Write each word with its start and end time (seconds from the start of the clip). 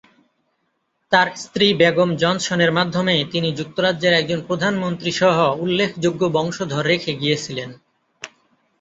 তাঁর 1.11 1.27
স্ত্রী 1.35 1.67
বেগম 1.73 2.09
জনসনের 2.15 2.71
মাধ্যমে 2.71 3.15
তিনি 3.31 3.49
যুক্তরাজ্যের 3.59 4.13
একজন 4.13 4.39
প্রধানমন্ত্রী 4.41 5.11
সহ 5.11 5.37
উল্লেখযোগ্য 5.59 6.21
বংশধর 6.35 6.83
রেখে 6.85 7.11
গিয়েছিলেন। 7.15 7.69